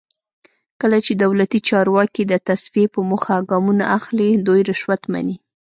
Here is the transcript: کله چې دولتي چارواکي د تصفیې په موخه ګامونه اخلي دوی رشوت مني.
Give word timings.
کله 0.81 0.97
چې 1.05 1.13
دولتي 1.23 1.59
چارواکي 1.69 2.23
د 2.27 2.33
تصفیې 2.47 2.85
په 2.93 2.99
موخه 3.09 3.35
ګامونه 3.49 3.83
اخلي 3.97 4.29
دوی 4.47 4.59
رشوت 4.69 5.01
مني. 5.13 5.35